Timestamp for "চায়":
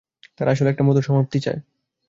1.39-1.59